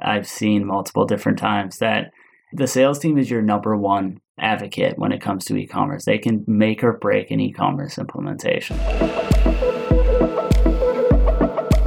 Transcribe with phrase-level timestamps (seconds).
[0.00, 2.12] I've seen multiple different times that
[2.52, 6.04] the sales team is your number one advocate when it comes to e commerce.
[6.04, 8.78] They can make or break an e commerce implementation.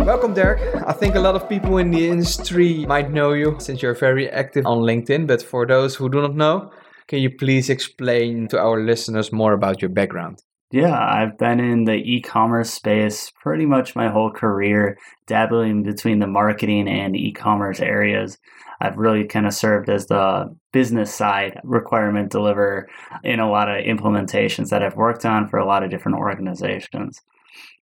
[0.05, 0.83] Welcome, Derek.
[0.85, 4.29] I think a lot of people in the industry might know you since you're very
[4.29, 5.25] active on LinkedIn.
[5.25, 6.71] But for those who do not know,
[7.07, 10.41] can you please explain to our listeners more about your background?
[10.71, 14.97] Yeah, I've been in the e commerce space pretty much my whole career,
[15.27, 18.37] dabbling between the marketing and e commerce areas.
[18.79, 22.87] I've really kind of served as the business side requirement deliverer
[23.23, 27.19] in a lot of implementations that I've worked on for a lot of different organizations.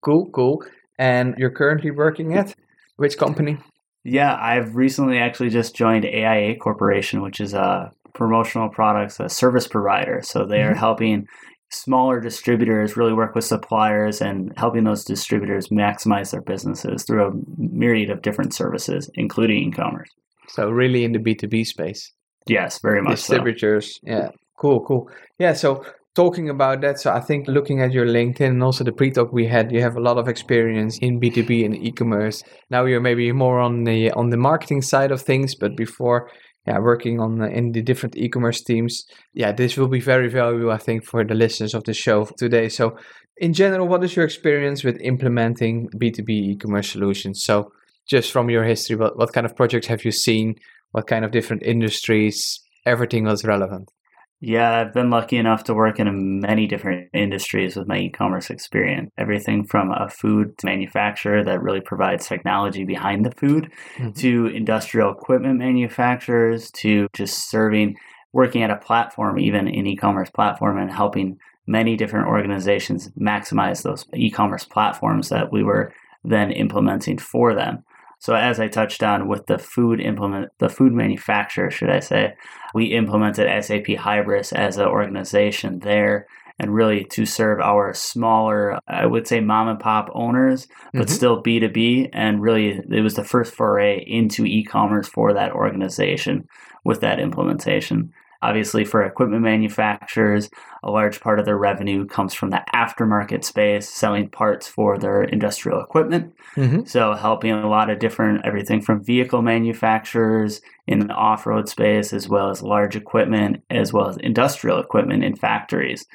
[0.02, 0.64] Cool, cool.
[0.98, 2.54] And you're currently working at
[2.96, 3.58] which company?
[4.02, 9.68] Yeah, I've recently actually just joined AIA Corporation, which is a promotional products a service
[9.68, 10.20] provider.
[10.22, 10.78] So they are mm-hmm.
[10.78, 11.26] helping
[11.70, 17.32] smaller distributors really work with suppliers and helping those distributors maximize their businesses through a
[17.58, 20.08] myriad of different services, including e-commerce.
[20.48, 22.12] So really in the B2B space.
[22.46, 23.16] Yes, very much.
[23.16, 23.96] Distributors.
[23.96, 24.00] So.
[24.04, 24.28] Yeah.
[24.56, 25.10] Cool, cool.
[25.38, 25.84] Yeah, so
[26.14, 29.46] talking about that, so I think looking at your LinkedIn and also the pre-talk we
[29.46, 32.42] had, you have a lot of experience in B2B and e-commerce.
[32.70, 36.28] Now you're maybe more on the on the marketing side of things, but before
[36.68, 39.06] yeah, working on the, in the different e-commerce teams.
[39.32, 42.68] Yeah, this will be very valuable, I think, for the listeners of the show today.
[42.68, 42.98] So,
[43.38, 47.42] in general, what is your experience with implementing B2B e-commerce solutions?
[47.42, 47.72] So,
[48.06, 50.56] just from your history, what, what kind of projects have you seen?
[50.92, 52.60] What kind of different industries?
[52.84, 53.90] Everything was relevant.
[54.40, 58.50] Yeah, I've been lucky enough to work in many different industries with my e commerce
[58.50, 59.10] experience.
[59.18, 64.12] Everything from a food manufacturer that really provides technology behind the food mm-hmm.
[64.12, 67.96] to industrial equipment manufacturers to just serving,
[68.32, 73.82] working at a platform, even an e commerce platform, and helping many different organizations maximize
[73.82, 77.82] those e commerce platforms that we were then implementing for them.
[78.18, 82.34] So as I touched on with the food implement, the food manufacturer, should I say,
[82.74, 86.26] we implemented SAP Hybris as an organization there
[86.58, 91.14] and really to serve our smaller, I would say mom and pop owners, but mm-hmm.
[91.14, 92.10] still B2B.
[92.12, 96.48] And really, it was the first foray into e commerce for that organization
[96.84, 98.12] with that implementation.
[98.40, 100.48] Obviously, for equipment manufacturers,
[100.84, 105.24] a large part of their revenue comes from the aftermarket space, selling parts for their
[105.24, 106.32] industrial equipment.
[106.54, 106.84] Mm-hmm.
[106.84, 112.12] So, helping a lot of different everything from vehicle manufacturers in the off road space,
[112.12, 116.06] as well as large equipment, as well as industrial equipment in factories.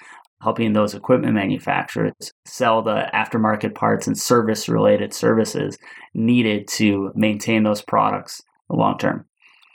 [0.42, 5.78] Helping those equipment manufacturers sell the aftermarket parts and service related services
[6.14, 9.26] needed to maintain those products long term.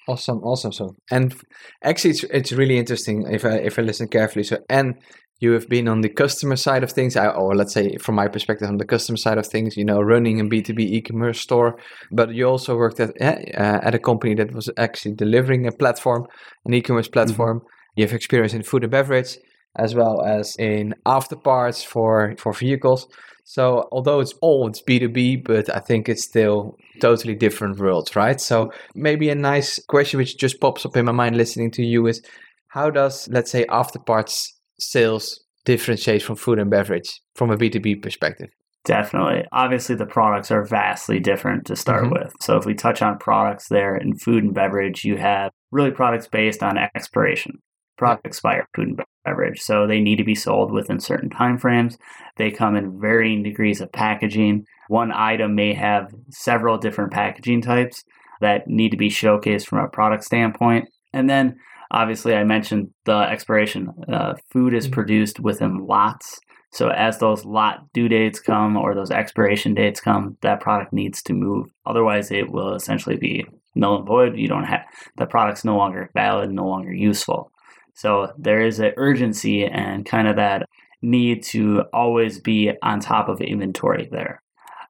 [0.09, 0.73] Awesome, awesome.
[0.73, 1.35] So, and
[1.85, 4.43] actually, it's it's really interesting if I if I listen carefully.
[4.43, 4.95] So, and
[5.41, 8.69] you have been on the customer side of things, or let's say from my perspective,
[8.69, 11.79] on the customer side of things, you know, running a B two B e-commerce store.
[12.11, 16.25] But you also worked at uh, at a company that was actually delivering a platform,
[16.65, 17.13] an e-commerce mm-hmm.
[17.13, 17.59] platform.
[17.59, 17.69] Mm-hmm.
[17.97, 19.37] You have experience in food and beverage,
[19.77, 23.07] as well as in after parts for for vehicles.
[23.49, 28.39] So although it's all it's B2B, but I think it's still totally different worlds, right?
[28.39, 32.07] So maybe a nice question which just pops up in my mind listening to you
[32.09, 32.21] is
[32.69, 38.03] how does let's say after parts sales differentiate from food and beverage from a B2B
[38.03, 38.51] perspective?
[38.85, 39.47] Definitely.
[39.51, 42.23] Obviously, the products are vastly different to start mm-hmm.
[42.25, 42.35] with.
[42.43, 46.29] So, if we touch on products there in food and beverage, you have really products
[46.29, 47.63] based on expiration
[47.97, 49.09] product expire food and beverage.
[49.63, 51.97] So they need to be sold within certain timeframes.
[52.37, 54.67] They come in varying degrees of packaging.
[54.89, 58.05] One item may have several different packaging types
[58.41, 60.89] that need to be showcased from a product standpoint.
[61.13, 61.59] And then
[61.91, 63.93] obviously I mentioned the expiration.
[64.09, 64.95] Uh, food is mm-hmm.
[64.95, 66.41] produced within lots.
[66.71, 71.23] So as those lot due dates come or those expiration dates come, that product needs
[71.23, 71.71] to move.
[71.87, 74.37] Otherwise, it will essentially be null and void.
[74.37, 74.83] You don't have
[75.17, 77.51] the product's no longer valid, no longer useful.
[77.99, 80.69] So there is an urgency and kind of that
[81.03, 84.41] need to always be on top of inventory there.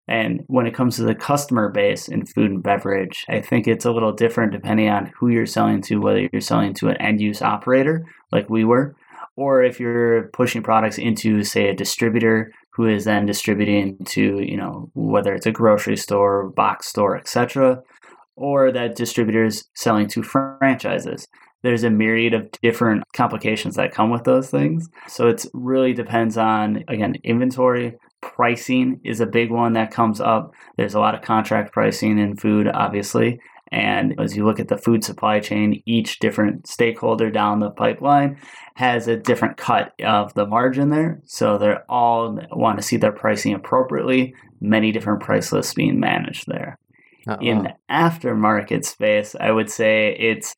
[0.07, 3.87] And when it comes to the customer base in food and beverage, I think it's
[3.87, 7.23] a little different depending on who you're selling to, whether you're selling to an end
[7.23, 8.95] use operator like we were,
[9.37, 14.57] or if you're pushing products into, say, a distributor who is then distributing to, you
[14.57, 17.83] know, whether it's a grocery store, box store, etc.,
[18.37, 21.27] or that distributor is selling to franchises
[21.63, 24.89] there's a myriad of different complications that come with those things.
[25.09, 27.97] So it really depends on, again, inventory.
[28.21, 30.55] Pricing is a big one that comes up.
[30.77, 33.41] There's a lot of contract pricing in food, obviously.
[33.71, 38.39] And as you look at the food supply chain, each different stakeholder down the pipeline
[38.75, 41.21] has a different cut of the margin there.
[41.27, 46.47] So they all want to see their pricing appropriately, many different price lists being managed
[46.47, 46.79] there.
[47.27, 47.39] Uh-uh.
[47.43, 50.55] In the aftermarket space, I would say it's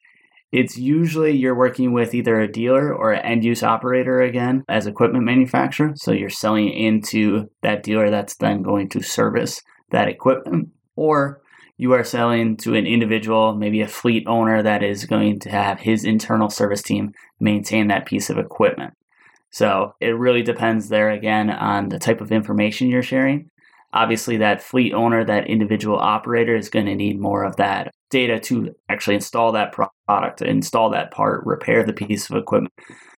[0.53, 4.87] it's usually you're working with either a dealer or an end use operator again as
[4.87, 5.93] equipment manufacturer.
[5.95, 11.41] So you're selling into that dealer that's then going to service that equipment, or
[11.77, 15.81] you are selling to an individual, maybe a fleet owner that is going to have
[15.81, 18.93] his internal service team maintain that piece of equipment.
[19.51, 23.51] So it really depends there again on the type of information you're sharing.
[23.93, 28.39] Obviously, that fleet owner, that individual operator is going to need more of that data
[28.41, 32.73] to actually install that product, install that part, repair the piece of equipment.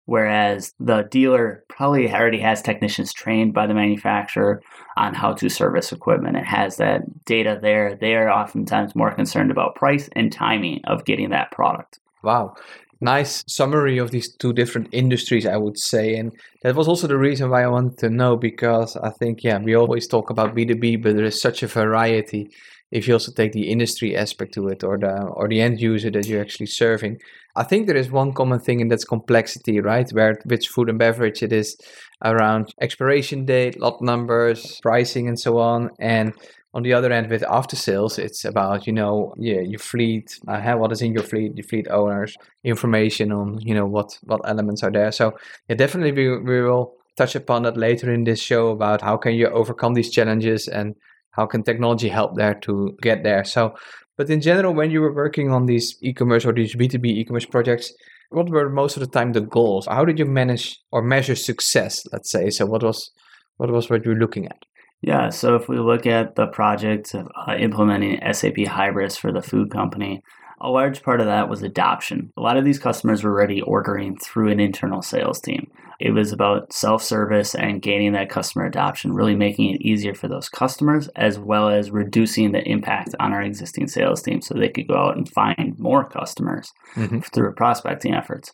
[0.04, 4.60] Whereas the dealer probably already has technicians trained by the manufacturer
[4.96, 6.36] on how to service equipment.
[6.36, 7.94] It has that data there.
[7.94, 12.00] They are oftentimes more concerned about price and timing of getting that product.
[12.22, 12.56] Wow
[13.02, 16.14] nice summary of these two different industries, I would say.
[16.14, 19.58] And that was also the reason why I wanted to know because I think, yeah,
[19.58, 22.50] we always talk about B2B, but there is such a variety
[22.92, 26.10] if you also take the industry aspect to it or the or the end user
[26.10, 27.18] that you're actually serving.
[27.56, 30.08] I think there is one common thing and that's complexity, right?
[30.10, 31.76] Where with food and beverage it is
[32.24, 35.90] around expiration date, lot numbers, pricing and so on.
[35.98, 36.32] And
[36.74, 40.74] on the other end, with after sales, it's about you know yeah your fleet, uh,
[40.76, 44.82] what is in your fleet, your fleet owners, information on you know what what elements
[44.82, 45.12] are there.
[45.12, 45.32] So
[45.68, 49.34] yeah, definitely we we will touch upon that later in this show about how can
[49.34, 50.94] you overcome these challenges and
[51.32, 53.44] how can technology help there to get there.
[53.44, 53.74] So,
[54.16, 57.10] but in general, when you were working on these e-commerce or these B two B
[57.10, 57.92] e-commerce projects,
[58.30, 59.86] what were most of the time the goals?
[59.86, 62.06] How did you manage or measure success?
[62.12, 62.66] Let's say so.
[62.66, 63.10] What was
[63.56, 64.62] what was what you were looking at?
[65.02, 69.42] Yeah, so if we look at the project of uh, implementing SAP Hybris for the
[69.42, 70.22] food company,
[70.62, 72.32] a large part of that was adoption.
[72.36, 75.70] A lot of these customers were already ordering through an internal sales team.
[76.00, 80.28] It was about self service and gaining that customer adoption, really making it easier for
[80.28, 84.68] those customers, as well as reducing the impact on our existing sales team so they
[84.68, 87.20] could go out and find more customers mm-hmm.
[87.20, 88.52] through prospecting efforts.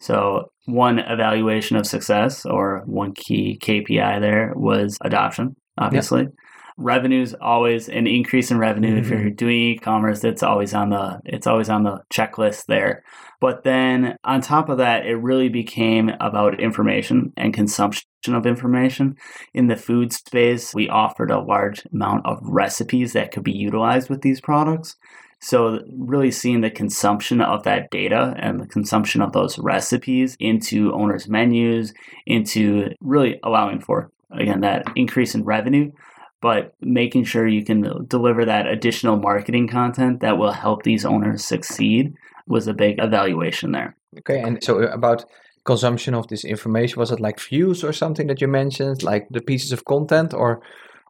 [0.00, 6.22] So, one evaluation of success or one key KPI there was adoption obviously.
[6.22, 6.32] Yep.
[6.78, 8.90] Revenue's always an increase in revenue.
[8.90, 8.98] Mm-hmm.
[8.98, 9.34] If you're mm-hmm.
[9.34, 13.02] doing e-commerce, it's always on the it's always on the checklist there.
[13.40, 19.16] But then on top of that, it really became about information and consumption of information.
[19.54, 24.08] In the food space, we offered a large amount of recipes that could be utilized
[24.08, 24.96] with these products.
[25.40, 30.92] So, really seeing the consumption of that data and the consumption of those recipes into
[30.92, 31.92] owners' menus,
[32.26, 35.90] into really allowing for again that increase in revenue
[36.40, 41.44] but making sure you can deliver that additional marketing content that will help these owners
[41.44, 42.14] succeed
[42.46, 43.96] was a big evaluation there.
[44.18, 45.24] Okay and so uh, about
[45.64, 49.40] consumption of this information was it like views or something that you mentioned like the
[49.40, 50.62] pieces of content or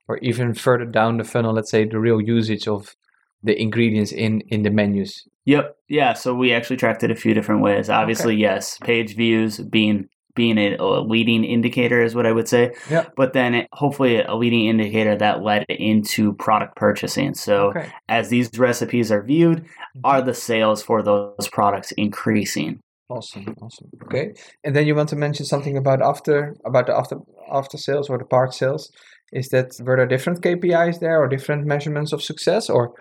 [0.08, 2.96] or even further down the funnel let's say the real usage of
[3.42, 5.28] the ingredients in in the menus?
[5.44, 7.88] Yep yeah so we actually tracked it a few different ways.
[7.90, 8.42] Obviously okay.
[8.42, 10.08] yes page views being
[10.38, 12.72] being a, a, leading indicator is what I would say.
[12.88, 13.06] Yeah.
[13.16, 17.34] But then it, hopefully a leading indicator that led into product purchasing.
[17.34, 17.90] So okay.
[18.08, 20.00] as these recipes are viewed, mm-hmm.
[20.04, 22.80] are the sales for those products increasing?
[23.10, 23.90] Awesome, awesome.
[24.04, 27.16] Okay, and then you want to mention something about after about the after
[27.50, 28.92] after sales or the part sales.
[29.32, 32.92] Is that were there different KPIs there or different measurements of success, or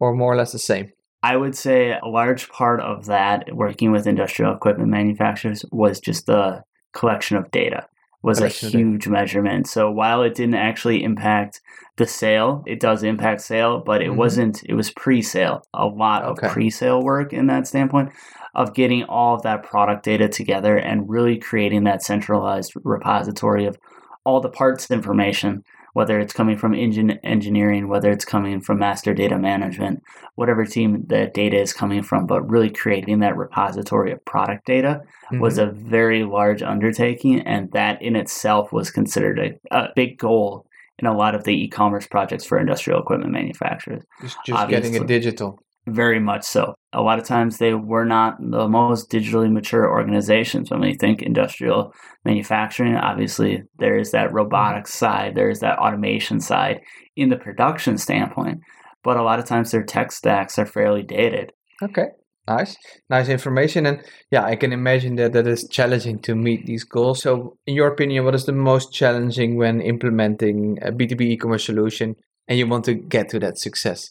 [0.00, 0.92] or more or less the same?
[1.24, 6.26] I would say a large part of that working with industrial equipment manufacturers was just
[6.26, 6.62] the
[6.94, 7.86] collection of data
[8.22, 9.66] was a huge measurement.
[9.68, 11.60] So while it didn't actually impact
[11.96, 14.16] the sale, it does impact sale, but it mm-hmm.
[14.16, 15.62] wasn't it was pre-sale.
[15.74, 16.48] A lot of okay.
[16.48, 18.12] pre-sale work in that standpoint
[18.54, 23.76] of getting all of that product data together and really creating that centralized repository of
[24.24, 25.62] all the parts information
[25.94, 30.02] whether it's coming from engine engineering, whether it's coming from master data management,
[30.34, 35.02] whatever team the data is coming from, but really creating that repository of product data
[35.26, 35.40] mm-hmm.
[35.40, 37.40] was a very large undertaking.
[37.40, 40.66] And that in itself was considered a, a big goal
[40.98, 44.02] in a lot of the e-commerce projects for industrial equipment manufacturers.
[44.20, 45.60] Just, just getting it digital.
[45.86, 46.74] Very much so.
[46.94, 50.70] A lot of times they were not the most digitally mature organizations.
[50.70, 51.92] When we think industrial
[52.24, 56.80] manufacturing, obviously there is that robotics side, there is that automation side
[57.16, 58.60] in the production standpoint.
[59.02, 61.52] But a lot of times their tech stacks are fairly dated.
[61.82, 62.06] Okay.
[62.46, 62.76] Nice,
[63.08, 67.22] nice information, and yeah, I can imagine that that is challenging to meet these goals.
[67.22, 71.32] So, in your opinion, what is the most challenging when implementing a B two B
[71.32, 74.10] e-commerce solution, and you want to get to that success?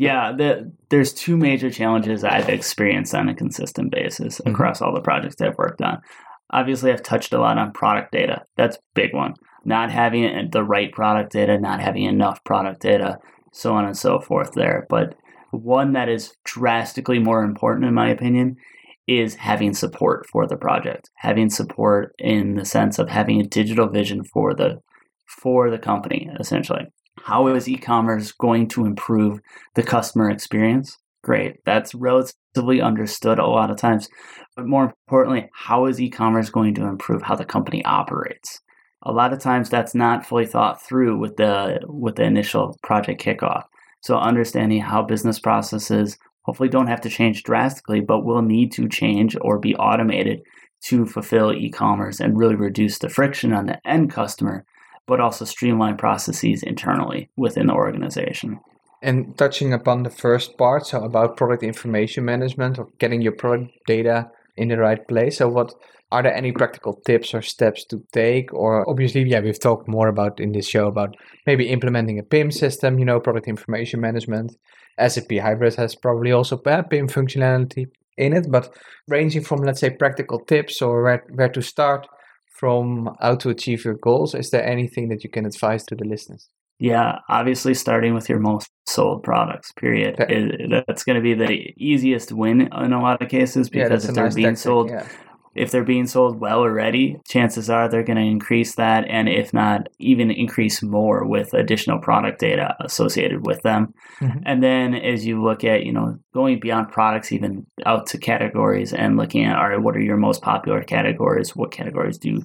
[0.00, 4.50] Yeah, the, there's two major challenges I've experienced on a consistent basis mm-hmm.
[4.50, 6.00] across all the projects I've worked on.
[6.50, 8.44] Obviously, I've touched a lot on product data.
[8.56, 9.34] That's big one.
[9.64, 13.18] Not having the right product data, not having enough product data,
[13.52, 14.86] so on and so forth there.
[14.88, 15.16] But
[15.50, 18.56] One that is drastically more important, in my opinion,
[19.06, 21.10] is having support for the project.
[21.16, 24.80] Having support in the sense of having a digital vision for the
[25.42, 26.86] for the company, essentially.
[27.24, 29.40] How is e-commerce going to improve
[29.74, 30.96] the customer experience?
[31.22, 31.56] Great.
[31.64, 34.08] That's relatively understood a lot of times.
[34.56, 38.60] But more importantly, how is e-commerce going to improve how the company operates?
[39.04, 43.22] A lot of times that's not fully thought through with the with the initial project
[43.22, 43.64] kickoff.
[44.00, 48.88] So understanding how business processes hopefully don't have to change drastically, but will need to
[48.88, 50.40] change or be automated
[50.84, 54.64] to fulfill e-commerce and really reduce the friction on the end customer,
[55.08, 58.60] but also streamline processes internally within the organization.
[59.02, 63.72] And touching upon the first part, so about product information management or getting your product
[63.86, 65.38] data in the right place.
[65.38, 65.72] So what
[66.10, 68.52] are there any practical tips or steps to take?
[68.52, 72.50] Or obviously, yeah, we've talked more about in this show about maybe implementing a PIM
[72.50, 74.56] system, you know, product information management.
[74.98, 77.86] SAP Hybris has probably also PIM functionality
[78.16, 78.74] in it, but
[79.06, 82.08] ranging from let's say practical tips or where, where to start
[82.58, 86.04] from how to achieve your goals, is there anything that you can advise to the
[86.04, 86.48] listeners?
[86.80, 90.16] Yeah, obviously starting with your most sold products, period.
[90.86, 94.14] That's going to be the easiest win in a lot of cases because yeah, if
[94.14, 95.06] they're nice being tactic, sold yeah
[95.58, 99.52] if they're being sold well already, chances are they're going to increase that, and if
[99.52, 103.92] not, even increase more with additional product data associated with them.
[104.20, 104.38] Mm-hmm.
[104.46, 108.92] And then as you look at, you know, going beyond products, even out to categories
[108.92, 111.56] and looking at, all right, what are your most popular categories?
[111.56, 112.42] What categories do you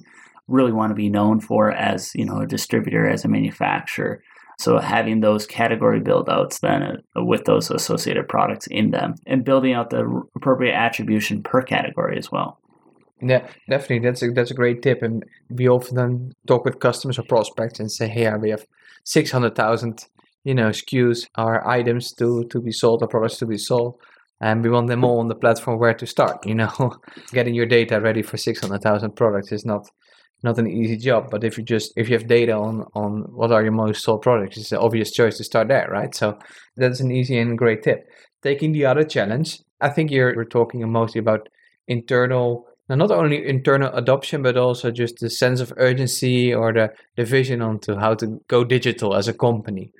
[0.48, 4.22] really want to be known for as, you know, a distributor, as a manufacturer?
[4.58, 9.44] So having those category build outs then uh, with those associated products in them and
[9.44, 12.60] building out the appropriate attribution per category as well.
[13.20, 14.00] Yeah, definitely.
[14.00, 15.02] That's a that's a great tip.
[15.02, 18.66] And we often talk with customers or prospects and say, "Hey, we have
[19.04, 20.04] six hundred thousand,
[20.44, 23.98] you know, SKUs or items to to be sold or products to be sold,
[24.40, 26.96] and we want them all on the platform where to start." You know,
[27.32, 29.88] getting your data ready for six hundred thousand products is not
[30.42, 31.30] not an easy job.
[31.30, 34.22] But if you just if you have data on on what are your most sold
[34.22, 36.14] products, it's an obvious choice to start there, right?
[36.14, 36.38] So
[36.76, 38.06] that's an easy and great tip.
[38.42, 41.48] Taking the other challenge, I think you're we're talking mostly about
[41.88, 46.92] internal now, not only internal adoption, but also just the sense of urgency or the,
[47.16, 49.90] the vision onto how to go digital as a company.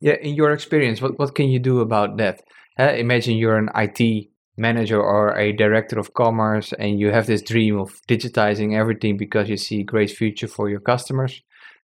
[0.00, 2.42] Yeah, in your experience, what, what can you do about that?
[2.78, 4.28] Uh, imagine you're an IT
[4.58, 9.48] manager or a director of commerce and you have this dream of digitizing everything because
[9.48, 11.42] you see great future for your customers,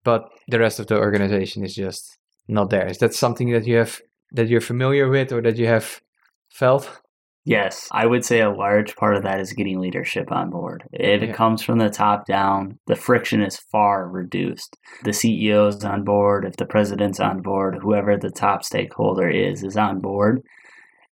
[0.04, 2.16] but the rest of the organization is just
[2.46, 2.86] not there.
[2.86, 4.00] Is that something that you have
[4.32, 6.00] that you're familiar with or that you have
[6.48, 7.00] felt?
[7.48, 10.84] Yes, I would say a large part of that is getting leadership on board.
[10.92, 11.28] If yeah.
[11.30, 14.76] it comes from the top down, the friction is far reduced.
[15.04, 19.78] The CEO's on board, if the president's on board, whoever the top stakeholder is, is
[19.78, 20.42] on board,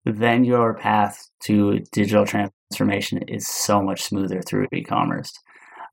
[0.04, 5.32] then your path to digital transformation is so much smoother through e commerce.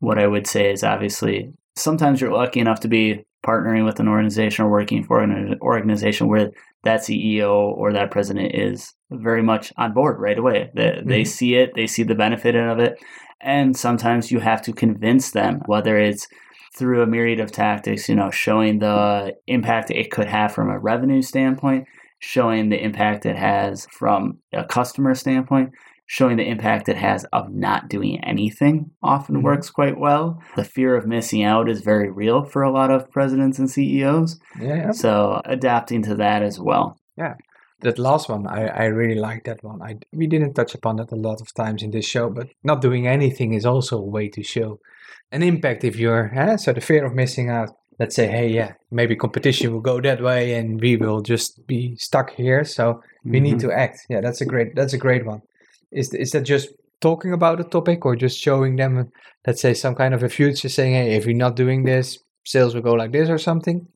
[0.02, 4.10] What I would say is obviously sometimes you're lucky enough to be partnering with an
[4.10, 6.52] organization or working for an organization where
[6.84, 10.70] that CEO or that president is very much on board right away.
[10.76, 11.10] They, mm-hmm.
[11.10, 13.02] they see it, they see the benefit of it.
[13.42, 16.28] And sometimes you have to convince them, whether it's
[16.78, 20.80] through a myriad of tactics, you know, showing the impact it could have from a
[20.80, 21.86] revenue standpoint,
[22.20, 25.72] showing the impact it has from a customer standpoint,
[26.06, 29.46] showing the impact it has of not doing anything often mm-hmm.
[29.46, 30.42] works quite well.
[30.56, 34.40] The fear of missing out is very real for a lot of presidents and CEOs.
[34.60, 34.92] Yeah.
[34.92, 36.98] So adapting to that as well.
[37.18, 37.36] Yeah.
[37.82, 39.82] That last one, I, I really like that one.
[39.82, 42.82] I, we didn't touch upon that a lot of times in this show, but not
[42.82, 44.80] doing anything is also a way to show
[45.32, 46.56] an impact if you're, eh?
[46.58, 47.70] so the fear of missing out.
[48.00, 51.96] Let's say, hey, yeah, maybe competition will go that way and we will just be
[51.98, 52.64] stuck here.
[52.64, 53.44] So we mm-hmm.
[53.44, 54.00] need to act.
[54.10, 55.42] Yeah, that's a great, that's a great one.
[55.94, 56.70] Is is that just
[57.02, 59.12] talking about a topic or just showing them,
[59.46, 62.74] let's say, some kind of a future, saying, hey, if you're not doing this, sales
[62.74, 63.88] will go like this or something?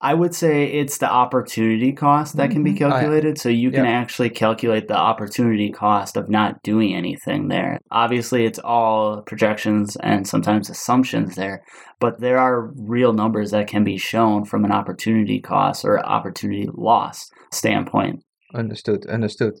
[0.00, 3.36] I would say it's the opportunity cost that can be calculated.
[3.36, 3.38] Mm-hmm.
[3.38, 3.42] Yeah.
[3.42, 3.94] So you can yep.
[3.94, 7.78] actually calculate the opportunity cost of not doing anything there.
[7.90, 11.64] Obviously, it's all projections and sometimes assumptions there,
[11.98, 16.68] but there are real numbers that can be shown from an opportunity cost or opportunity
[16.74, 18.22] loss standpoint.
[18.54, 19.06] Understood.
[19.06, 19.54] Understood.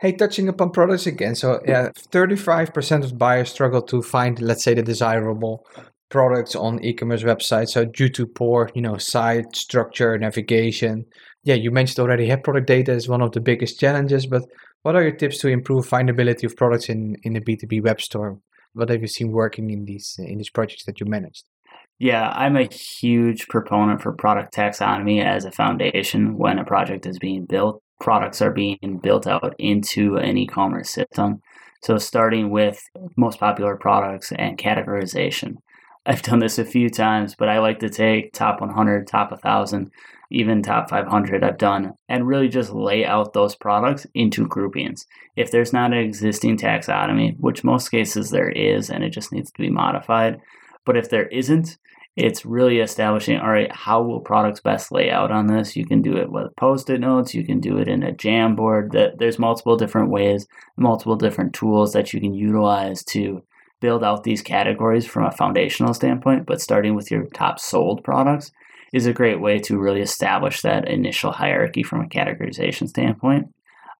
[0.00, 1.34] Hey, touching upon products again.
[1.34, 5.64] So, yeah, 35% of buyers struggle to find, let's say, the desirable
[6.10, 7.70] products on e-commerce websites.
[7.70, 11.04] So, due to poor, you know, site structure, navigation.
[11.44, 14.26] Yeah, you mentioned already, yeah, product data is one of the biggest challenges.
[14.26, 14.42] But
[14.82, 18.38] what are your tips to improve findability of products in in the B2B web store?
[18.74, 21.44] What have you seen working in these in these projects that you managed?
[21.98, 27.18] Yeah, I'm a huge proponent for product taxonomy as a foundation when a project is
[27.18, 31.40] being built products are being built out into an e-commerce system.
[31.82, 32.82] So starting with
[33.16, 35.56] most popular products and categorization.
[36.04, 39.90] I've done this a few times, but I like to take top 100, top 1000,
[40.32, 45.06] even top 500 I've done and really just lay out those products into groupings.
[45.36, 49.52] If there's not an existing taxonomy, which most cases there is and it just needs
[49.52, 50.40] to be modified,
[50.84, 51.78] but if there isn't,
[52.14, 55.76] it's really establishing all right how will products best lay out on this?
[55.76, 59.18] You can do it with post-it notes you can do it in a jamboard that
[59.18, 63.42] there's multiple different ways multiple different tools that you can utilize to
[63.80, 68.52] build out these categories from a foundational standpoint but starting with your top sold products
[68.92, 73.48] is a great way to really establish that initial hierarchy from a categorization standpoint.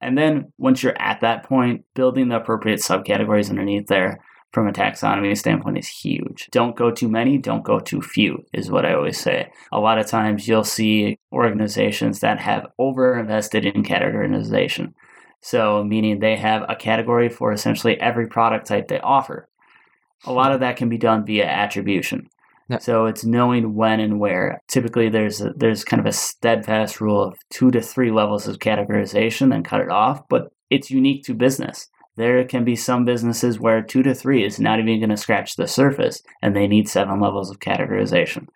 [0.01, 4.19] And then once you're at that point building the appropriate subcategories underneath there
[4.53, 6.49] from a taxonomy standpoint is huge.
[6.53, 9.51] Don't go too many, don't go too few, is what I always say.
[9.73, 14.93] A lot of times you'll see organizations that have over invested in categorization.
[15.41, 19.49] So, meaning they have a category for essentially every product type they offer.
[20.25, 22.29] A lot of that can be done via attribution.
[22.81, 24.63] So it's knowing when and where.
[24.69, 28.61] Typically, there's a, there's kind of a steadfast rule of two to three levels of
[28.61, 30.27] categorization, then cut it off.
[30.29, 31.89] But it's unique to business.
[32.17, 35.57] There can be some businesses where two to three is not even going to scratch
[35.57, 38.47] the surface and they need seven levels of categorization.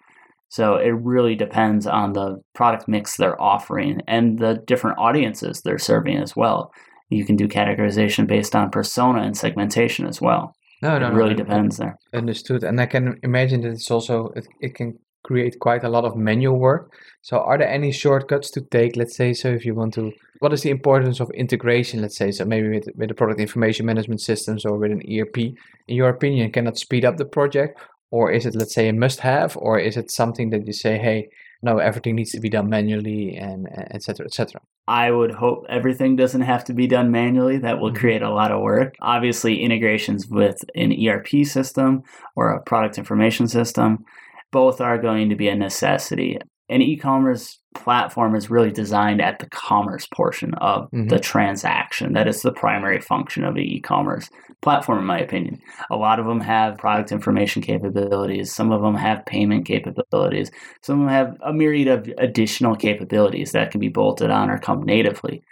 [0.49, 5.79] So it really depends on the product mix they're offering and the different audiences they're
[5.79, 6.73] serving as well.
[7.09, 10.55] You can do categorization based on persona and segmentation as well.
[10.83, 11.97] No, no, it really no, depends there.
[12.13, 12.63] Understood.
[12.63, 16.17] And I can imagine that it's also it, it can create quite a lot of
[16.17, 16.93] manual work.
[17.23, 18.97] So are there any shortcuts to take?
[18.97, 22.31] Let's say so if you want to what is the importance of integration, let's say,
[22.31, 25.39] so maybe with, with the product information management systems or with an ERP?
[25.89, 27.81] In your opinion, can that speed up the project?
[28.11, 29.57] Or is it, let's say, a must have?
[29.57, 31.29] Or is it something that you say, hey,
[31.63, 34.27] no, everything needs to be done manually and etc.
[34.27, 34.61] etc.
[34.87, 37.59] I would hope everything doesn't have to be done manually.
[37.59, 37.99] That will mm-hmm.
[37.99, 38.95] create a lot of work.
[39.01, 42.03] Obviously, integrations with an ERP system
[42.37, 44.05] or a product information system,
[44.57, 46.39] both are going to be a necessity
[46.69, 51.09] an e-commerce platform is really designed at the commerce portion of mm-hmm.
[51.09, 52.15] the transaction.
[52.15, 54.29] That is the primary function of the e-commerce
[54.63, 55.61] platform, in my opinion.
[55.91, 58.53] A lot of them have product information capabilities.
[58.53, 60.51] Some of them have payment capabilities.
[60.83, 64.59] Some of them have a myriad of additional capabilities that can be bolted on or
[64.59, 65.43] come natively.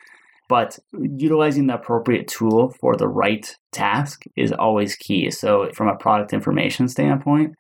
[0.49, 5.31] But utilizing the appropriate tool for the right task is always key.
[5.31, 7.55] So, from a product information standpoint,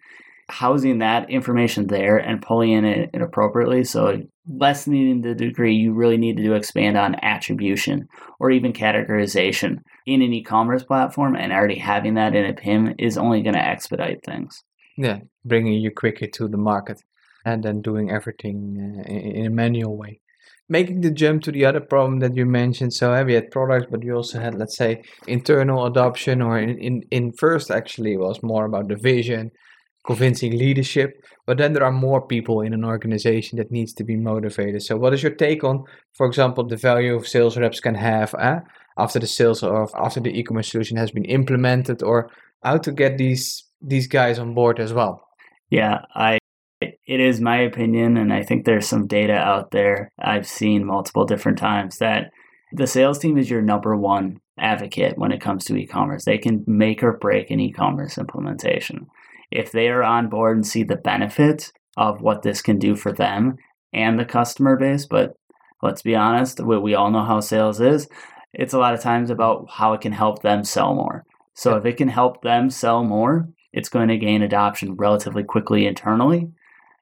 [0.51, 3.85] housing that information there and pulling in it appropriately.
[3.85, 9.79] So lessening the degree you really need to do expand on attribution or even categorization
[10.07, 13.67] in an e-commerce platform and already having that in a PIM is only going to
[13.67, 14.63] expedite things.
[14.97, 17.03] Yeah, bringing you quicker to the market
[17.45, 20.21] and then doing everything uh, in a manual way.
[20.69, 22.95] Making the jump to the other problem that you mentioned.
[22.95, 27.03] So we had products, but you also had, let's say, internal adoption, or in, in,
[27.11, 29.51] in first actually was more about the vision,
[30.05, 34.17] convincing leadership but then there are more people in an organization that needs to be
[34.17, 34.83] motivated.
[34.83, 38.35] So what is your take on for example the value of sales reps can have
[38.35, 38.61] uh,
[38.99, 42.31] after the sales or after the e-commerce solution has been implemented or
[42.63, 45.21] how to get these these guys on board as well?
[45.71, 46.39] Yeah i
[46.81, 51.25] it is my opinion and i think there's some data out there i've seen multiple
[51.25, 52.31] different times that
[52.73, 56.25] the sales team is your number one advocate when it comes to e-commerce.
[56.25, 59.07] They can make or break an e-commerce implementation
[59.55, 63.13] if they are on board and see the benefit of what this can do for
[63.13, 63.57] them
[63.93, 65.35] and the customer base, but
[65.81, 68.09] let's be honest, we, we all know how sales is.
[68.53, 71.25] It's a lot of times about how it can help them sell more.
[71.55, 75.87] So if it can help them sell more, it's going to gain adoption relatively quickly
[75.87, 76.49] internally.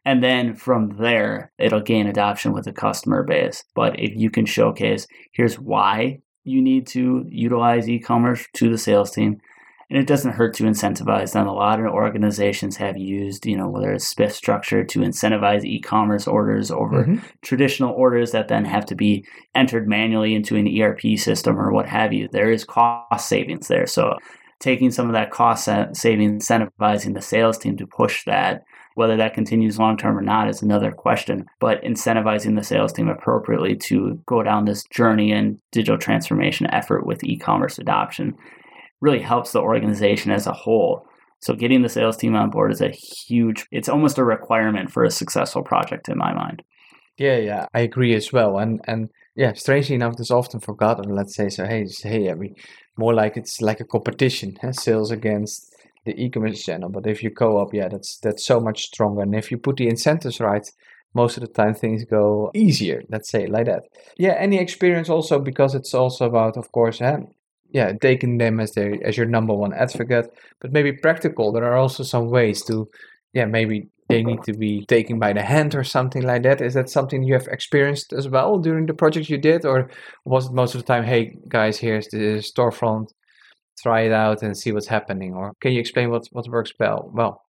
[0.04, 3.64] And then from there, it'll gain adoption with the customer base.
[3.74, 8.78] But if you can showcase, here's why you need to utilize e commerce to the
[8.78, 9.40] sales team,
[9.92, 11.46] and it doesn't hurt to incentivize them.
[11.46, 16.26] A lot of organizations have used, you know, whether it's SPIF structure to incentivize e-commerce
[16.26, 17.18] orders over mm-hmm.
[17.42, 21.86] traditional orders that then have to be entered manually into an ERP system or what
[21.86, 22.26] have you.
[22.32, 23.86] There is cost savings there.
[23.86, 24.16] So
[24.60, 28.62] taking some of that cost savings, incentivizing the sales team to push that
[28.94, 33.08] whether that continues long term or not is another question, but incentivizing the sales team
[33.08, 38.34] appropriately to go down this journey and digital transformation effort with e commerce adoption
[39.02, 41.06] really helps the organization as a whole.
[41.40, 45.04] So getting the sales team on board is a huge it's almost a requirement for
[45.04, 46.62] a successful project in my mind.
[47.18, 48.58] Yeah, yeah, I agree as well.
[48.58, 51.14] And and yeah, strangely enough, this often forgotten.
[51.14, 51.66] Let's say so.
[51.66, 52.54] Hey, hey, I mean,
[52.96, 54.72] more like it's like a competition, huh?
[54.72, 55.74] sales against
[56.06, 56.90] the e-commerce channel.
[56.90, 59.22] But if you co-op, yeah, that's that's so much stronger.
[59.22, 60.66] And if you put the incentives right,
[61.14, 63.82] most of the time things go easier let's say like that
[64.16, 67.18] yeah any experience also because it's also about of course eh,
[67.72, 71.76] yeah taking them as their as your number one advocate but maybe practical there are
[71.76, 72.88] also some ways to
[73.32, 76.60] yeah maybe they need to be taken by the hand or something like that.
[76.60, 79.88] Is that something you have experienced as well during the project you did or
[80.24, 83.08] was it most of the time hey guys here's the storefront
[83.82, 87.10] try it out and see what's happening or can you explain what what works well
[87.14, 87.42] well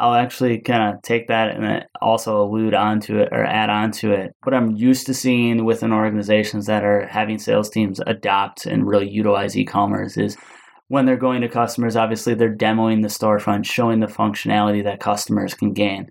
[0.00, 4.12] I'll actually kind of take that and also allude onto it or add on to
[4.12, 4.34] it.
[4.44, 9.10] What I'm used to seeing within organizations that are having sales teams adopt and really
[9.10, 10.38] utilize e commerce is
[10.88, 15.52] when they're going to customers, obviously they're demoing the storefront, showing the functionality that customers
[15.52, 16.08] can gain.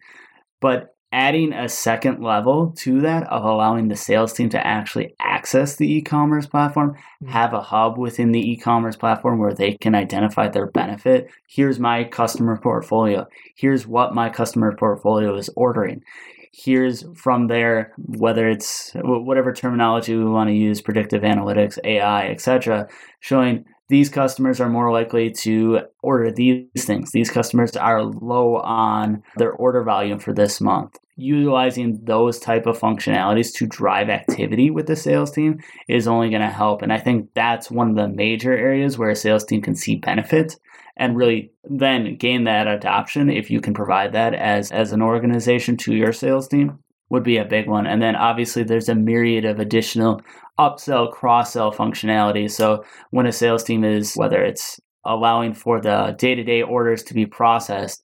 [0.61, 5.75] But adding a second level to that of allowing the sales team to actually access
[5.75, 7.31] the e-commerce platform mm-hmm.
[7.31, 11.29] have a hub within the e-commerce platform where they can identify their benefit.
[11.47, 13.27] Here's my customer portfolio.
[13.55, 16.03] Here's what my customer portfolio is ordering.
[16.51, 22.87] Here's from there whether it's whatever terminology we want to use predictive analytics ai etc
[23.19, 27.11] showing these customers are more likely to order these things.
[27.11, 30.95] These customers are low on their order volume for this month.
[31.17, 36.41] Utilizing those type of functionalities to drive activity with the sales team is only going
[36.41, 36.81] to help.
[36.81, 39.95] And I think that's one of the major areas where a sales team can see
[39.95, 40.55] benefit
[40.95, 45.77] and really then gain that adoption if you can provide that as as an organization
[45.77, 47.87] to your sales team would be a big one.
[47.87, 50.21] And then obviously there's a myriad of additional
[50.59, 52.51] upsell, cross sell functionality.
[52.51, 57.01] So when a sales team is, whether it's allowing for the day to day orders
[57.03, 58.01] to be processed,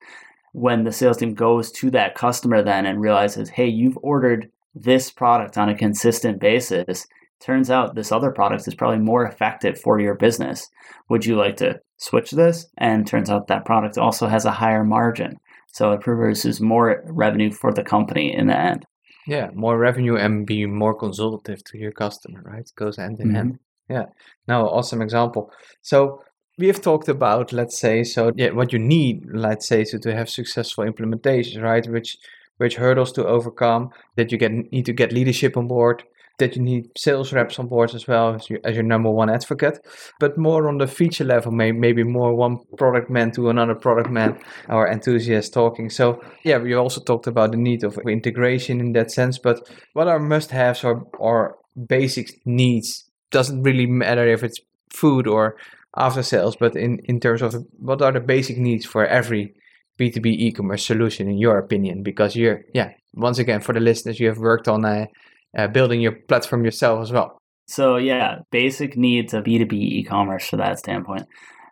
[0.53, 5.11] when the sales team goes to that customer then and realizes, hey, you've ordered this
[5.11, 7.05] product on a consistent basis,
[7.41, 10.69] turns out this other product is probably more effective for your business.
[11.09, 12.67] Would you like to switch this?
[12.77, 15.37] And turns out that product also has a higher margin.
[15.67, 18.85] So it produces more revenue for the company in the end.
[19.27, 22.59] Yeah, more revenue and be more consultative to your customer, right?
[22.59, 23.35] It goes hand in mm-hmm.
[23.35, 23.59] hand.
[23.89, 24.05] Yeah.
[24.47, 25.51] Now, awesome example.
[25.81, 26.21] So
[26.57, 30.15] we have talked about, let's say, so yeah, what you need, let's say, so to
[30.15, 31.85] have successful implementations, right?
[31.87, 32.17] Which
[32.57, 36.03] which hurdles to overcome, that you get need to get leadership on board,
[36.37, 39.29] that you need sales reps on board as well as your, as your number one
[39.29, 39.79] advocate,
[40.19, 44.09] but more on the feature level, may, maybe more one product man to another product
[44.09, 44.37] man
[44.69, 45.89] or enthusiast talking.
[45.89, 50.07] So yeah, we also talked about the need of integration in that sense, but what
[50.07, 53.09] are must-haves or, or basic needs?
[53.31, 54.59] Doesn't really matter if it's
[54.91, 55.55] food or
[55.97, 59.53] after sales, but in, in terms of what are the basic needs for every
[59.97, 62.03] B2B e-commerce solution in your opinion?
[62.03, 65.07] Because you're, yeah, once again, for the listeners, you have worked on a,
[65.55, 67.37] uh, building your platform yourself as well.
[67.67, 71.23] So, yeah, basic needs of B2B e commerce from that standpoint.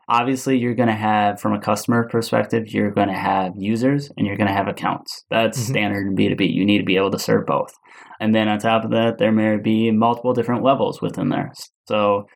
[0.10, 4.28] Obviously, you're going to have, from a customer perspective, you're going to have users and
[4.28, 5.24] you're going to have accounts.
[5.30, 5.72] That's mm-hmm.
[5.72, 6.54] standard in B2B.
[6.54, 7.74] You need to be able to serve both.
[8.20, 11.52] And then on top of that, there may be multiple different levels within there.
[11.88, 12.28] So,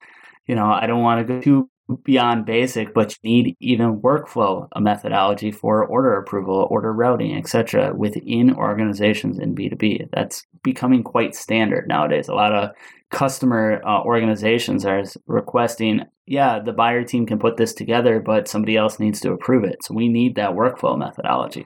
[0.48, 1.70] you know, I don't want to go too
[2.04, 7.94] beyond basic, but you need even workflow, a methodology for order approval, order routing, etc.
[7.96, 10.10] within organizations in B2B.
[10.12, 12.28] That's becoming quite standard nowadays.
[12.28, 12.72] A lot of
[13.10, 18.76] customer uh, organizations are requesting, yeah, the buyer team can put this together, but somebody
[18.76, 19.84] else needs to approve it.
[19.84, 21.66] So we need that workflow methodology.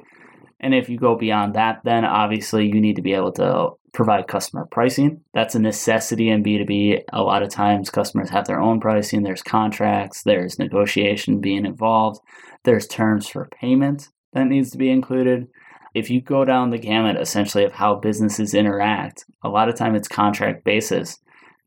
[0.62, 4.28] And if you go beyond that, then obviously you need to be able to provide
[4.28, 5.22] customer pricing.
[5.34, 7.02] That's a necessity in B2B.
[7.12, 12.22] A lot of times customers have their own pricing, there's contracts, there's negotiation being involved,
[12.64, 15.48] there's terms for payment that needs to be included.
[15.94, 19.96] If you go down the gamut essentially of how businesses interact, a lot of time
[19.96, 21.18] it's contract basis.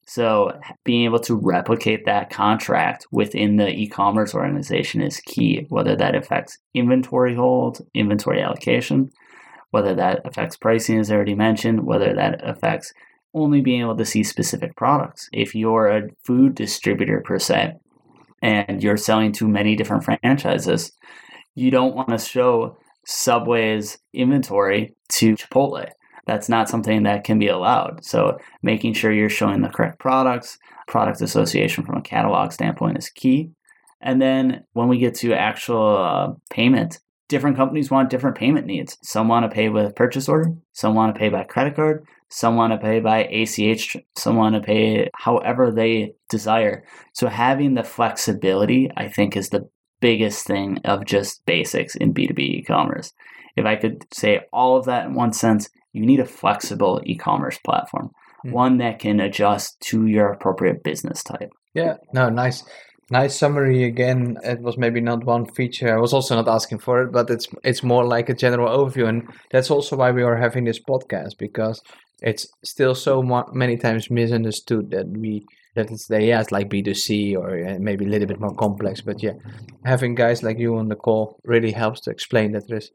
[0.06, 0.52] So
[0.84, 6.58] being able to replicate that contract within the e-commerce organization is key, whether that affects
[6.74, 9.10] inventory hold, inventory allocation,
[9.70, 12.92] whether that affects pricing as I already mentioned, whether that affects
[13.32, 15.28] only being able to see specific products.
[15.32, 17.74] If you're a food distributor per se
[18.42, 20.92] and you're selling to many different franchises,
[21.54, 25.88] you don't want to show Subway's inventory to Chipotle
[26.26, 28.04] that's not something that can be allowed.
[28.04, 33.10] So making sure you're showing the correct products, product association from a catalog standpoint is
[33.10, 33.50] key.
[34.00, 38.98] And then when we get to actual uh, payment, different companies want different payment needs.
[39.02, 42.56] Some want to pay with purchase order, some want to pay by credit card, some
[42.56, 46.84] want to pay by ACH, some want to pay however they desire.
[47.12, 49.68] So having the flexibility, I think, is the
[50.00, 53.12] biggest thing of just basics in B2B e commerce.
[53.56, 57.58] If I could say all of that in one sense, you need a flexible e-commerce
[57.64, 58.10] platform,
[58.44, 58.50] mm-hmm.
[58.50, 61.50] one that can adjust to your appropriate business type.
[61.72, 62.64] Yeah, no, nice.
[63.10, 64.38] Nice summary again.
[64.42, 65.94] It was maybe not one feature.
[65.94, 69.08] I was also not asking for it, but it's it's more like a general overview,
[69.08, 71.82] and that's also why we are having this podcast because
[72.22, 75.44] it's still so mo- many times misunderstood that we
[75.76, 79.02] that it's the yeah it's like B2C or uh, maybe a little bit more complex.
[79.02, 79.34] But yeah,
[79.84, 82.90] having guys like you on the call really helps to explain that there's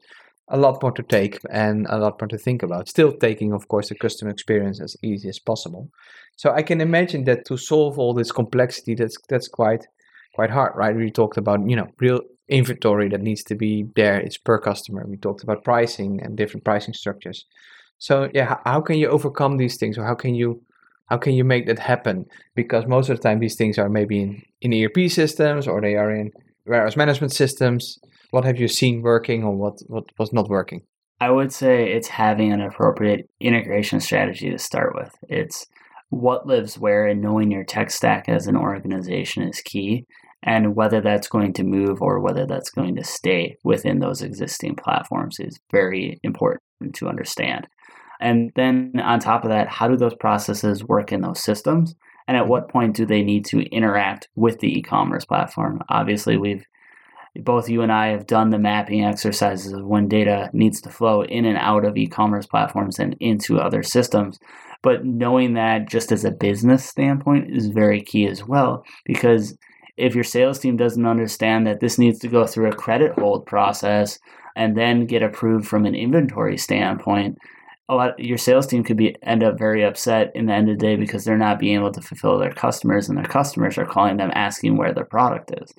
[0.50, 2.88] a lot more to take and a lot more to think about.
[2.88, 5.88] Still taking, of course, the customer experience as easy as possible.
[6.36, 9.86] So I can imagine that to solve all this complexity, that's that's quite
[10.34, 10.96] quite hard, right?
[10.96, 14.18] We talked about you know real inventory that needs to be there.
[14.18, 15.06] It's per customer.
[15.06, 17.46] We talked about pricing and different pricing structures.
[17.98, 20.62] So yeah, how can you overcome these things, or how can you
[21.10, 22.26] how can you make that happen?
[22.54, 25.96] Because most of the time these things are maybe in, in ERP systems or they
[25.96, 26.32] are in
[26.66, 27.98] warehouse management systems.
[28.30, 30.82] What have you seen working or what, what was not working?
[31.20, 35.14] I would say it's having an appropriate integration strategy to start with.
[35.28, 35.66] It's
[36.08, 40.06] what lives where and knowing your tech stack as an organization is key
[40.42, 44.74] and whether that's going to move or whether that's going to stay within those existing
[44.74, 46.62] platforms is very important
[46.94, 47.66] to understand.
[48.20, 51.94] And then on top of that, how do those processes work in those systems?
[52.26, 55.82] And at what point do they need to interact with the e commerce platform?
[55.88, 56.64] Obviously, we've
[57.36, 61.22] both you and I have done the mapping exercises of when data needs to flow
[61.22, 64.38] in and out of e commerce platforms and into other systems.
[64.82, 69.56] But knowing that just as a business standpoint is very key as well, because
[69.96, 73.46] if your sales team doesn't understand that this needs to go through a credit hold
[73.46, 74.18] process
[74.56, 77.36] and then get approved from an inventory standpoint,
[77.88, 80.78] a lot your sales team could be end up very upset in the end of
[80.78, 83.84] the day because they're not being able to fulfill their customers and their customers are
[83.84, 85.72] calling them asking where their product is.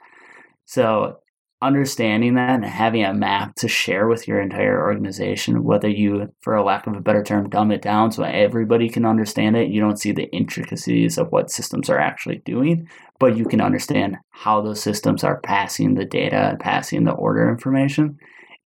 [0.66, 1.21] So
[1.62, 6.56] understanding that and having a map to share with your entire organization, whether you, for
[6.56, 9.80] a lack of a better term, dumb it down so everybody can understand it, you
[9.80, 12.88] don't see the intricacies of what systems are actually doing,
[13.20, 17.50] but you can understand how those systems are passing the data and passing the order
[17.50, 18.18] information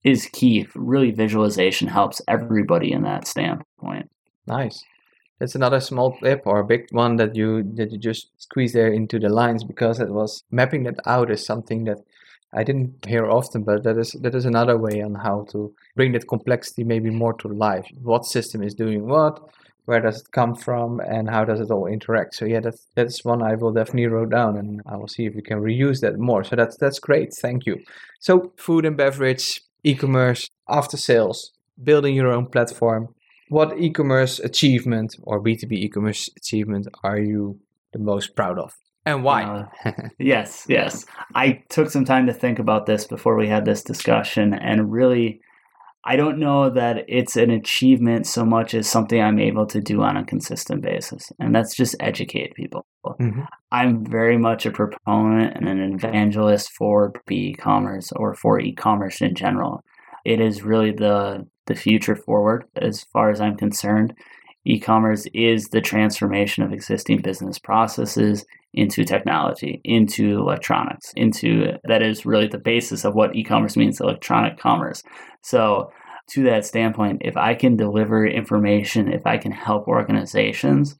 [0.06, 0.68] is key.
[0.76, 4.10] Really, visualization helps everybody in that standpoint.
[4.48, 4.84] Nice.
[5.40, 8.88] That's another small tip or a big one that you that you just squeeze there
[8.88, 11.98] into the lines because it was mapping that out is something that
[12.56, 16.14] I didn't hear often, but that is that is another way on how to bring
[16.14, 17.88] that complexity maybe more to life.
[18.02, 19.40] What system is doing what,
[19.86, 22.36] where does it come from, and how does it all interact?
[22.36, 25.36] So yeah, that's that's one I will definitely wrote down, and I will see if
[25.36, 26.44] we can reuse that more.
[26.44, 27.34] So that's that's great.
[27.34, 27.78] Thank you.
[28.20, 31.52] So food and beverage, e-commerce, after sales,
[31.84, 33.10] building your own platform.
[33.50, 37.60] What e-commerce achievement or B2B e-commerce achievement are you
[37.94, 38.74] the most proud of?
[39.06, 39.44] And why?
[39.44, 41.06] Uh, yes, yes.
[41.36, 45.42] I took some time to think about this before we had this discussion and really
[46.08, 50.04] I don't know that it's an achievement so much as something I'm able to do
[50.04, 51.32] on a consistent basis.
[51.40, 52.86] And that's just educate people.
[53.04, 53.42] Mm-hmm.
[53.72, 59.82] I'm very much a proponent and an evangelist for e-commerce or for e-commerce in general.
[60.24, 64.14] It is really the the future forward as far as I'm concerned.
[64.66, 72.26] E-commerce is the transformation of existing business processes into technology, into electronics, into that is
[72.26, 75.04] really the basis of what e-commerce means, electronic commerce.
[75.42, 75.92] So
[76.32, 80.98] to that standpoint, if I can deliver information, if I can help organizations,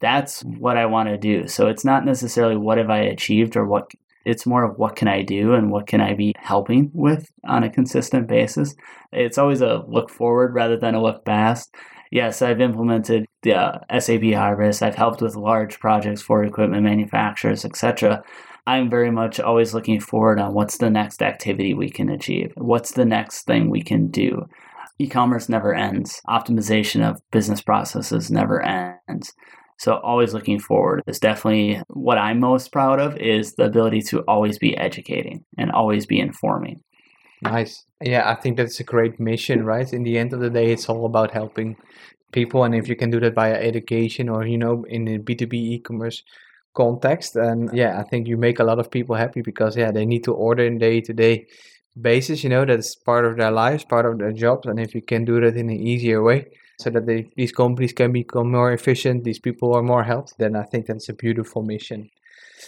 [0.00, 1.48] that's what I want to do.
[1.48, 3.90] So it's not necessarily what have I achieved or what
[4.26, 7.62] it's more of what can I do and what can I be helping with on
[7.62, 8.74] a consistent basis.
[9.12, 11.74] It's always a look forward rather than a look past.
[12.16, 14.80] Yes, I've implemented the uh, SAP Hybris.
[14.80, 18.24] I've helped with large projects for equipment manufacturers, etc.
[18.66, 22.54] I'm very much always looking forward on what's the next activity we can achieve.
[22.56, 24.46] What's the next thing we can do?
[24.98, 26.22] E-commerce never ends.
[26.26, 29.34] Optimization of business processes never ends.
[29.78, 34.20] So always looking forward is definitely what I'm most proud of is the ability to
[34.20, 36.80] always be educating and always be informing.
[37.42, 37.84] Nice.
[38.02, 39.90] Yeah, I think that's a great mission, right?
[39.92, 41.76] In the end of the day, it's all about helping
[42.32, 42.64] people.
[42.64, 46.22] And if you can do that via education or, you know, in the B2B e-commerce
[46.74, 50.06] context, and yeah, I think you make a lot of people happy because, yeah, they
[50.06, 51.46] need to order in day to day
[52.00, 54.66] basis, you know, that's part of their lives, part of their jobs.
[54.66, 56.46] And if you can do that in an easier way,
[56.78, 60.56] so that they, these companies can become more efficient, these people are more helped, then
[60.56, 62.10] I think that's a beautiful mission.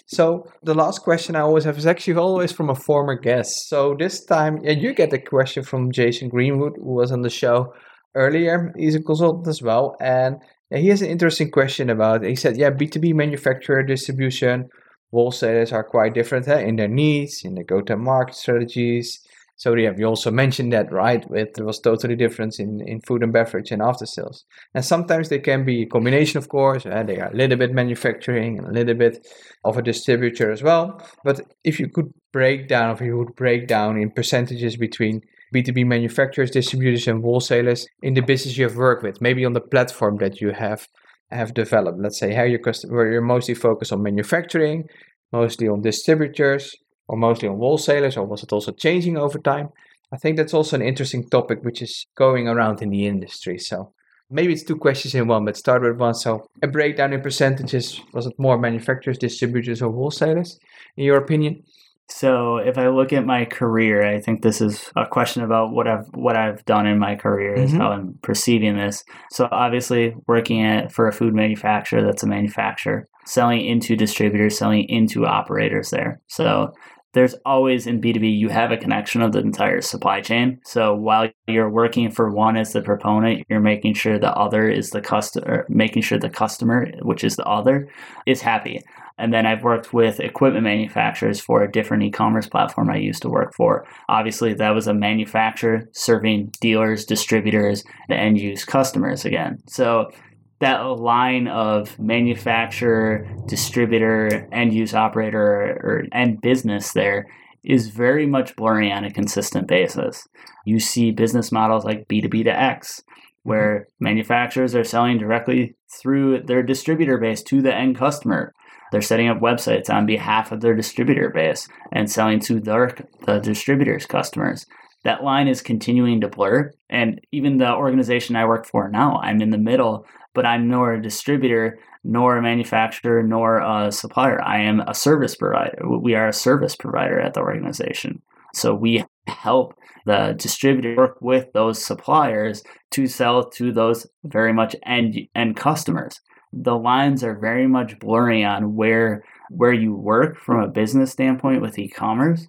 [0.07, 3.69] So the last question I always have is actually always from a former guest.
[3.69, 7.31] So this time, yeah, you get a question from Jason Greenwood, who was on the
[7.31, 7.73] show
[8.15, 8.73] earlier.
[8.77, 10.37] He's a consultant as well, and
[10.71, 12.25] he has an interesting question about.
[12.25, 12.31] It.
[12.31, 14.69] He said, "Yeah, B two B manufacturer distribution
[15.11, 19.21] wholesalers are quite different in their needs, in their go-to-market strategies,
[19.59, 21.27] So yeah, we also mentioned that, right?
[21.33, 24.45] It was totally different in, in food and beverage and after sales.
[24.73, 26.87] And sometimes they can be a combination, of course.
[26.87, 29.27] Uh, they are a little bit manufacturing and a little bit
[29.65, 31.03] of a distributor as well.
[31.25, 35.85] But if you could break down, if you would break down in percentages between B2B
[35.85, 40.19] manufacturers, distributors, and wholesalers in the business you have worked with, maybe on the platform
[40.19, 40.87] that you have
[41.33, 41.99] have developed.
[42.01, 44.85] Let's say how your customer, where you're mostly focused on manufacturing,
[45.33, 46.75] mostly on distributors,
[47.09, 49.71] or mostly on wholesalers, or was it also changing over time?
[50.13, 53.59] I think that's also an interesting topic which is going around in the industry.
[53.59, 53.93] So
[54.31, 56.15] maybe it's two questions in one, but start with one.
[56.15, 60.59] So a breakdown in percentages, was it more manufacturers, distributors, or wholesalers,
[60.97, 61.63] in your opinion?
[62.11, 65.87] So if I look at my career, I think this is a question about what
[65.87, 67.81] I've what I've done in my career is mm-hmm.
[67.81, 69.05] how I'm perceiving this.
[69.31, 74.89] So obviously working at for a food manufacturer that's a manufacturer, selling into distributors, selling
[74.89, 76.23] into operators there.
[76.29, 76.73] So
[77.15, 80.61] there's always in B2B, you have a connection of the entire supply chain.
[80.65, 84.91] So while you're working for one as the proponent, you're making sure the other is
[84.91, 87.89] the customer, making sure the customer, which is the other,
[88.27, 88.83] is happy.
[89.19, 93.23] And then I've worked with equipment manufacturers for a different e commerce platform I used
[93.23, 93.85] to work for.
[94.09, 99.59] Obviously, that was a manufacturer serving dealers, distributors, and end use customers again.
[99.67, 100.13] So
[100.61, 105.41] that line of manufacturer, distributor, end use operator,
[105.83, 107.27] or end business there
[107.63, 110.27] is very much blurring on a consistent basis.
[110.65, 113.03] You see business models like B2B to X,
[113.43, 118.53] where manufacturers are selling directly through their distributor base to the end customer.
[118.91, 123.39] They're setting up websites on behalf of their distributor base and selling to their the
[123.39, 124.67] distributors' customers
[125.05, 126.73] that line is continuing to blur.
[126.91, 130.95] And even the organization I work for now, I'm in the middle but I'm nor
[130.95, 134.43] a distributor, nor a manufacturer, nor a supplier.
[134.43, 135.79] I am a service provider.
[136.01, 138.23] We are a service provider at the organization.
[138.55, 139.75] So we help
[140.07, 142.63] the distributor work with those suppliers
[142.93, 146.21] to sell to those very much end end customers.
[146.53, 151.63] The lines are very much blurring on where where you work from a business standpoint
[151.63, 152.47] with e-commerce.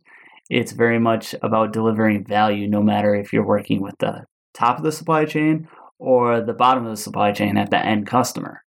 [0.49, 4.83] It's very much about delivering value no matter if you're working with the top of
[4.83, 5.67] the supply chain
[5.99, 8.63] or the bottom of the supply chain at the end customer.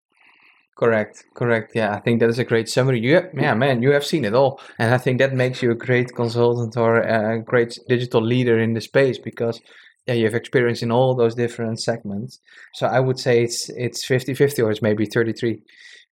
[0.75, 1.73] Correct, correct.
[1.75, 2.99] Yeah, I think that is a great summary.
[2.99, 5.71] You, have, yeah, man, you have seen it all, and I think that makes you
[5.71, 9.61] a great consultant or a great digital leader in the space because
[10.07, 12.39] yeah, you have experience in all those different segments.
[12.73, 15.61] So I would say it's it's 50-50 or it's maybe 33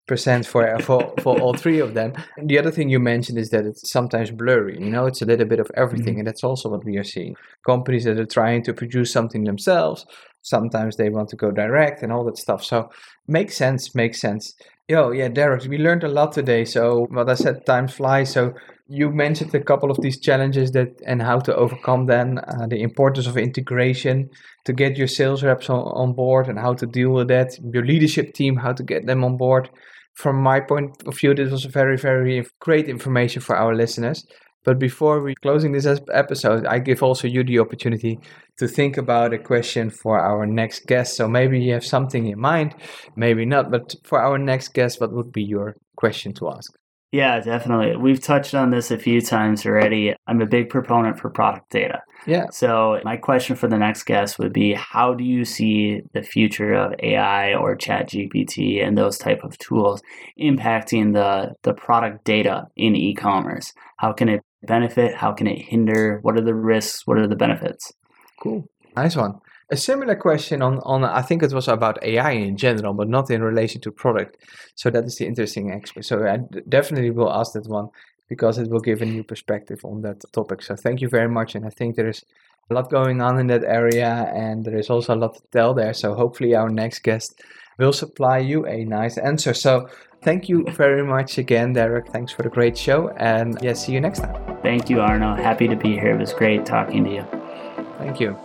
[0.06, 2.12] percent for for for all three of them.
[2.36, 4.78] And the other thing you mentioned is that it's sometimes blurry.
[4.78, 6.20] You know, it's a little bit of everything, mm-hmm.
[6.20, 7.36] and that's also what we are seeing.
[7.66, 10.06] Companies that are trying to produce something themselves
[10.42, 12.62] sometimes they want to go direct and all that stuff.
[12.62, 12.90] So
[13.26, 14.54] makes sense, makes sense.
[14.88, 16.64] Yo, yeah, Derek, we learned a lot today.
[16.64, 18.32] So what I said, time flies.
[18.32, 18.54] So
[18.88, 22.82] you mentioned a couple of these challenges that and how to overcome them, uh, the
[22.82, 24.28] importance of integration
[24.64, 27.86] to get your sales reps on, on board and how to deal with that, your
[27.86, 29.70] leadership team, how to get them on board.
[30.14, 34.24] From my point of view, this was very, very great information for our listeners.
[34.64, 38.18] But before we closing this episode, I give also you the opportunity
[38.58, 41.16] to think about a question for our next guest.
[41.16, 42.76] So maybe you have something in mind,
[43.16, 43.72] maybe not.
[43.72, 46.72] But for our next guest, what would be your question to ask?
[47.12, 47.94] Yeah, definitely.
[47.96, 50.14] We've touched on this a few times already.
[50.26, 52.00] I'm a big proponent for product data.
[52.26, 52.46] Yeah.
[52.50, 56.72] So, my question for the next guest would be how do you see the future
[56.72, 60.02] of AI or chat GPT and those type of tools
[60.40, 63.74] impacting the the product data in e-commerce?
[63.98, 65.14] How can it benefit?
[65.14, 66.18] How can it hinder?
[66.22, 67.06] What are the risks?
[67.06, 67.92] What are the benefits?
[68.42, 68.66] Cool.
[68.96, 69.38] Nice one.
[69.72, 73.30] A similar question on, on I think it was about AI in general, but not
[73.30, 74.36] in relation to product.
[74.74, 76.04] So that is the interesting aspect.
[76.04, 77.88] So I definitely will ask that one
[78.28, 80.60] because it will give a new perspective on that topic.
[80.60, 81.54] So thank you very much.
[81.54, 82.22] And I think there is
[82.70, 85.72] a lot going on in that area and there is also a lot to tell
[85.72, 85.94] there.
[85.94, 87.40] So hopefully our next guest
[87.78, 89.54] will supply you a nice answer.
[89.54, 89.88] So
[90.22, 92.08] thank you very much again, Derek.
[92.08, 93.08] Thanks for the great show.
[93.16, 94.58] And yeah, see you next time.
[94.62, 95.34] Thank you, Arno.
[95.34, 96.14] Happy to be here.
[96.14, 97.24] It was great talking to you.
[97.96, 98.36] Thank you.